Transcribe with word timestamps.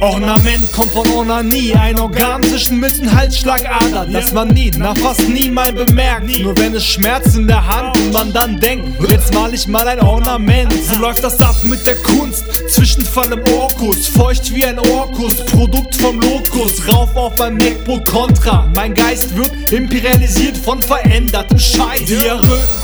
Ornament 0.00 0.72
kommt 0.72 0.92
von 0.92 1.06
Onanie, 1.10 1.74
ein 1.74 1.98
Organ 1.98 2.42
zwischen 2.42 2.80
Mitte 2.80 3.14
Halsschlagader, 3.14 4.06
das 4.10 4.32
man 4.32 4.48
nie, 4.48 4.70
nach 4.70 4.96
fast 4.96 5.28
niemals 5.28 5.74
bemerkt. 5.74 6.38
Nur 6.40 6.56
wenn 6.58 6.74
es 6.74 6.84
schmerzt 6.84 7.36
in 7.36 7.46
der 7.46 7.64
Hand 7.64 7.96
und 7.98 8.12
man 8.12 8.32
dann 8.32 8.58
denkt, 8.58 8.88
jetzt 9.10 9.32
mal 9.32 9.52
ich 9.54 9.68
mal 9.68 9.86
ein 9.86 10.00
Ornament. 10.00 10.72
So 10.72 10.98
läuft 10.98 11.22
das 11.22 11.40
ab 11.40 11.56
mit 11.62 11.86
der 11.86 11.96
Kunst, 11.96 12.44
Zwischenfall 12.68 13.32
im 13.32 13.42
Orkus, 13.54 14.08
feucht 14.08 14.52
wie 14.54 14.64
ein 14.64 14.78
Orkus, 14.78 15.36
Produkt 15.46 16.00
vom 16.00 16.20
Lokus, 16.20 16.88
rauf 16.92 17.14
auf 17.14 17.40
ein 17.40 17.56
MacBook 17.58 18.06
Contra. 18.06 18.68
Mein 18.74 18.94
Geist 18.94 19.36
wird 19.36 19.52
imperialisiert 19.70 20.56
von 20.56 20.82
verändertem 20.82 21.58
Scheiß. 21.58 22.06
Die 22.06 22.18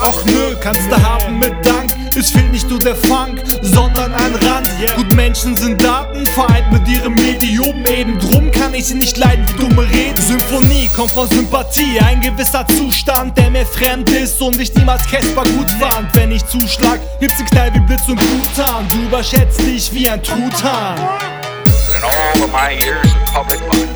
ach 0.00 0.24
nö, 0.24 0.54
kannst 0.60 0.82
du 0.90 1.02
haben 1.02 1.38
mit 1.38 1.54
Dank. 1.64 1.97
Es 2.18 2.32
fehlt 2.32 2.50
nicht 2.50 2.68
nur 2.68 2.80
der 2.80 2.96
Funk, 2.96 3.44
sondern 3.62 4.12
ein 4.12 4.34
Rand. 4.34 4.68
Gut, 4.96 5.14
Menschen 5.14 5.56
sind 5.56 5.82
Daten, 5.84 6.26
vereint 6.26 6.72
mit 6.72 6.88
ihrem 6.88 7.14
Medium. 7.14 7.86
Eben 7.86 8.18
drum 8.18 8.50
kann 8.50 8.74
ich 8.74 8.86
sie 8.86 8.94
nicht 8.94 9.16
leiden 9.16 9.46
wie 9.48 9.52
dumme 9.52 9.82
Reden. 9.88 10.20
Symphonie 10.20 10.90
kommt 10.96 11.12
von 11.12 11.28
Sympathie, 11.28 12.00
ein 12.00 12.20
gewisser 12.20 12.66
Zustand, 12.66 13.38
der 13.38 13.50
mir 13.50 13.64
fremd 13.64 14.10
ist 14.10 14.42
und 14.42 14.60
ich 14.60 14.74
niemals 14.74 15.06
Casper 15.08 15.44
gut 15.44 15.70
fand. 15.78 16.12
Wenn 16.14 16.32
ich 16.32 16.44
zuschlag, 16.44 16.98
gibt's 17.20 17.38
einen 17.38 17.48
Knall 17.50 17.74
wie 17.74 17.80
Blitz 17.80 18.08
und 18.08 18.16
Blutan. 18.18 18.88
Du 18.88 18.96
überschätzt 18.96 19.60
dich 19.60 19.92
wie 19.92 20.08
ein 20.08 20.20
Truthahn. 20.20 20.98
In 20.98 22.02
all 22.02 22.42
of 22.42 22.50
my 22.50 22.72
years 22.84 23.06
of 23.14 23.32
public 23.32 23.60
life, 23.72 23.88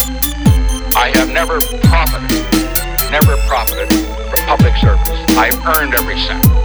I 0.94 1.10
have 1.18 1.32
never 1.32 1.58
profited, 1.90 2.38
never 3.10 3.36
profited 3.48 3.92
from 4.30 4.46
public 4.46 4.76
service. 4.76 5.36
I've 5.36 5.58
earned 5.76 5.94
every 5.94 6.16
cent. 6.16 6.61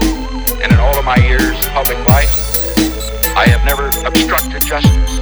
In 0.78 0.84
all 0.84 1.00
of 1.00 1.06
my 1.06 1.18
years 1.26 1.58
of 1.66 1.72
public 1.72 1.98
life, 2.08 2.30
I 3.36 3.48
have 3.48 3.66
never 3.66 3.88
obstructed 4.06 4.62
justice. 4.62 5.20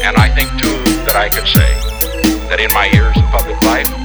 And 0.00 0.16
I 0.16 0.34
think 0.34 0.48
too 0.52 0.80
that 1.04 1.14
I 1.14 1.28
can 1.28 1.44
say 1.44 1.74
that 2.48 2.58
in 2.58 2.72
my 2.72 2.86
years 2.86 3.14
of 3.18 3.24
public 3.24 3.60
life, 3.64 4.01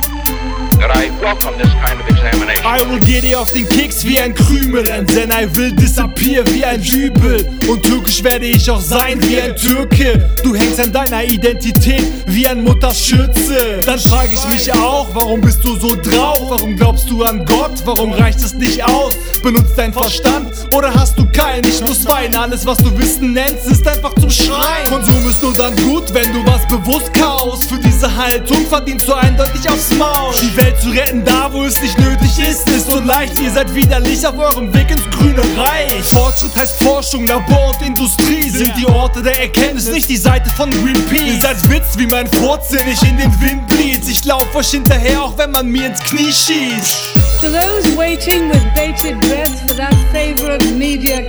that 0.80 0.92
I 0.92 1.10
welcome 1.22 1.58
this 1.58 1.72
kind 1.86 2.00
of 2.00 2.08
examination. 2.08 2.66
I 2.66 2.82
will 2.90 3.00
get 3.00 3.24
dir 3.24 3.40
auf 3.40 3.52
den 3.52 3.68
Keks 3.68 4.06
wie 4.06 4.20
ein 4.20 4.34
Krümel 4.34 4.90
And 4.92 5.08
then 5.08 5.32
I 5.32 5.48
will 5.56 5.72
disappear 5.72 6.46
wie 6.48 6.64
ein 6.64 6.82
Dübel 6.82 7.48
Und 7.68 7.84
türkisch 7.84 8.24
werde 8.24 8.46
ich 8.46 8.70
auch 8.70 8.82
sein 8.82 9.22
wie 9.24 9.40
ein 9.40 9.56
Türke 9.56 10.30
Du 10.44 10.54
hängst 10.56 10.80
an 10.80 10.92
deiner 10.92 11.24
Identität 11.24 12.04
wie 12.28 12.48
ein 12.48 12.64
Mutterschütze 12.64 13.82
Dann 13.86 14.00
frage 14.00 14.34
ich 14.34 14.48
mich 14.48 14.74
auch, 14.74 15.08
warum 15.14 15.42
bist 15.42 15.64
du 15.64 15.76
so 15.76 15.96
drauf? 15.96 16.50
Warum 16.50 16.76
glaubst 16.76 17.10
du 17.10 17.24
an 17.24 17.46
Gott? 17.46 17.82
Warum 17.86 18.12
reicht 18.12 18.40
es 18.40 18.54
nicht 18.54 18.84
aus? 18.84 19.14
Benutzt 19.42 19.78
dein 19.78 19.94
Verstand 19.94 20.52
oder 20.74 20.94
hast 20.94 21.18
du 21.18 21.26
keinen? 21.32 21.66
Ich 21.66 21.82
muss 21.82 22.06
weinen, 22.06 22.36
alles 22.36 22.66
was 22.66 22.78
du 22.78 22.98
Wissen 22.98 23.34
nennst 23.34 23.68
ist 23.68 23.88
einfach 23.88 24.14
zum 24.16 24.30
Schreien 24.30 24.90
Konsum 24.90 25.30
ist 25.30 25.42
nur 25.42 25.54
dann 25.54 25.76
gut, 25.76 26.14
wenn 26.14 26.34
du 26.34 26.46
was 26.46 26.68
bewusst 26.68 27.14
kaust 27.14 27.70
Für 27.70 27.80
diese 27.80 28.14
Haltung 28.16 28.66
verdienst 28.68 29.08
du 29.08 29.14
eindeutig 29.14 29.70
aufs 29.70 29.92
Maul 29.92 30.34
Die 30.42 30.58
Welt 30.58 30.67
zu 30.76 30.90
retten 30.90 31.24
da, 31.24 31.50
wo 31.52 31.64
es 31.64 31.80
nicht 31.82 31.98
nötig 32.00 32.40
ist, 32.40 32.70
ist 32.70 32.90
so 32.90 33.00
leicht. 33.00 33.40
Ihr 33.40 33.52
seid 33.52 33.74
widerlich 33.74 34.26
auf 34.26 34.38
eurem 34.38 34.74
Weg 34.74 34.92
ins 34.92 35.10
grüne 35.10 35.42
Reich. 35.58 36.04
Fortschritt 36.04 36.56
heißt 36.56 36.82
Forschung, 36.82 37.26
Labor 37.28 37.76
und 37.76 37.88
Industrie 37.88 38.50
Sind 38.50 38.74
die 38.78 38.86
Orte 38.86 39.22
der 39.22 39.40
Erkenntnis, 39.42 39.90
nicht 39.90 40.10
die 40.10 40.18
Seite 40.18 40.50
von 40.52 40.70
Greenpeace. 40.70 41.36
Ihr 41.36 41.42
seid 41.42 41.70
Witz, 41.70 41.98
wie 41.98 42.08
mein 42.08 42.28
Furz, 42.28 42.70
den 42.70 42.88
ich 42.92 43.02
in 43.04 43.18
den 43.18 43.42
Wind 43.42 43.68
blies 43.68 44.08
Ich 44.08 44.26
lauf 44.26 44.54
euch 44.56 44.70
hinterher, 44.70 45.22
auch 45.24 45.38
wenn 45.38 45.52
man 45.52 45.68
mir 45.68 45.88
ins 45.88 46.00
Knie 46.00 46.32
schießt. 46.32 47.18
To 47.42 47.52
those 47.52 47.96
waiting 47.96 48.50
with 48.50 48.64
bated 48.74 49.20
breath 49.22 49.60
for 49.68 49.76
that 49.76 49.94
favorite 50.12 50.66
media 50.76 51.27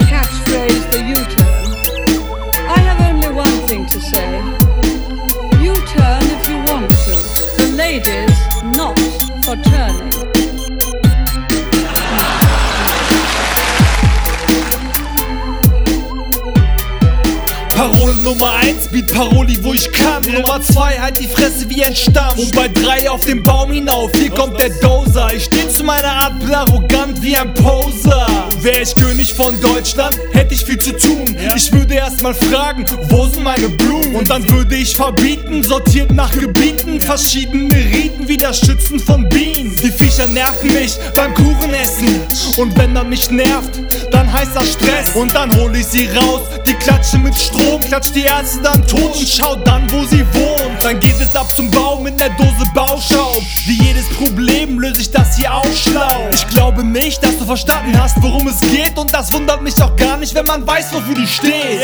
Parole 17.78 18.12
Nummer 18.24 18.56
1, 18.56 18.88
Beat 18.88 19.06
Paroli, 19.06 19.56
wo 19.62 19.72
ich 19.72 19.92
kann. 19.92 20.20
Nummer 20.24 20.60
2, 20.60 20.98
halt 20.98 21.16
die 21.20 21.28
Fresse 21.28 21.70
wie 21.70 21.84
ein 21.84 21.94
Stamm. 21.94 22.36
Und 22.36 22.52
bei 22.56 22.66
3 22.66 23.08
auf 23.08 23.24
den 23.24 23.40
Baum 23.40 23.70
hinauf, 23.70 24.10
hier 24.16 24.30
kommt 24.30 24.60
der 24.60 24.70
Dozer. 24.70 25.28
Ich 25.32 25.44
steh 25.44 25.68
zu 25.68 25.84
meiner 25.84 26.10
Art, 26.10 26.40
bin 26.40 26.52
arrogant 26.52 27.22
wie 27.22 27.36
ein 27.36 27.54
Poser. 27.54 28.26
Wär 28.60 28.82
ich 28.82 28.94
König 28.96 29.32
von 29.34 29.58
Deutschland, 29.60 30.18
hätte 30.32 30.54
ich 30.54 30.64
viel 30.64 30.78
zu 30.78 30.96
tun. 30.96 31.24
Ich 31.56 31.72
würde 31.72 31.94
erstmal 31.94 32.34
fragen, 32.34 32.84
wo 33.08 33.26
sind 33.26 33.44
meine 33.44 33.68
Blumen? 33.68 34.16
Und 34.16 34.28
dann 34.28 34.48
würde 34.50 34.74
ich 34.74 34.96
verbieten, 34.96 35.62
sortiert 35.62 36.10
nach 36.10 36.32
Gebieten, 36.32 37.00
verschiedene 37.00 37.76
Riten 37.76 38.26
wie 38.26 38.36
das 38.36 38.58
Schützen 38.58 38.98
von 38.98 39.28
Bienen. 39.28 39.76
Die 39.76 39.92
Viecher 39.92 40.26
nerven 40.26 40.72
mich 40.72 40.96
beim 41.14 41.32
Kuchenessen. 41.34 42.20
Und 42.56 42.76
wenn 42.76 42.96
er 42.96 43.04
mich 43.04 43.30
nervt, 43.30 43.80
dann 44.10 44.32
heißt 44.32 44.50
das 44.54 44.72
Stress. 44.72 45.14
Und 45.14 45.34
dann 45.34 45.54
hol 45.56 45.74
ich 45.76 45.86
sie 45.86 46.08
raus, 46.08 46.40
die 46.66 46.74
klatschen 46.74 47.22
mit 47.22 47.36
Strom, 47.36 47.80
klatscht 47.82 48.14
die 48.16 48.24
Ärzte 48.24 48.60
dann 48.62 48.84
tot 48.86 49.16
und 49.16 49.28
schaut 49.28 49.66
dann, 49.66 49.90
wo 49.92 50.04
sie 50.04 50.24
wohnt. 50.34 50.82
Dann 50.82 50.98
geht 50.98 51.20
es 51.20 51.34
ab 51.36 51.48
zum 51.54 51.70
Baum 51.70 52.06
in 52.06 52.16
der 52.16 52.30
Dose 52.30 52.68
Bauschaum. 52.74 53.44
Wie 53.66 53.82
jedes 53.82 54.08
Problem 54.08 54.78
löse 54.78 55.00
ich 55.00 55.10
das 55.10 55.36
hier 55.36 55.54
auch 55.54 55.72
schlau. 55.74 56.28
Ich 56.32 56.46
glaube 56.48 56.84
nicht, 56.84 57.22
dass 57.22 57.38
du 57.38 57.44
verstanden 57.44 57.98
hast, 58.00 58.16
worum 58.20 58.48
geht. 58.60 58.98
Und 58.98 59.12
das 59.12 59.32
wundert 59.32 59.62
mich 59.62 59.80
auch 59.82 59.94
gar 59.96 60.16
nicht, 60.16 60.34
wenn 60.34 60.46
man 60.46 60.66
weiß, 60.66 60.92
wofür 60.92 61.14
du 61.14 61.26
stehst. 61.26 61.82